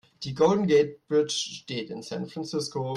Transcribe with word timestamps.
Die 0.23 0.33
Golden 0.33 0.65
Gate 0.65 1.05
Bridge 1.07 1.35
steht 1.51 1.91
in 1.91 2.01
San 2.01 2.25
Francisco. 2.27 2.89